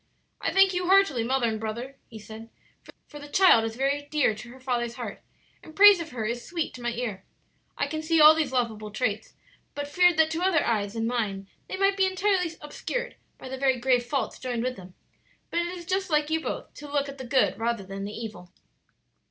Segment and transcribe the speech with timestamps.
[0.41, 2.49] "I thank you heartily, mother and brother," he said;
[3.07, 5.21] "for the child is very dear to her father's heart,
[5.61, 7.23] and praise of her is sweet to my ear.
[7.77, 9.35] I can see all these lovable traits,
[9.75, 13.59] but feared that to other eyes than mine they might be entirely obscured by the
[13.59, 14.95] very grave faults joined with them.
[15.51, 18.11] But it is just like you both to look at the good rather than the
[18.11, 18.51] evil.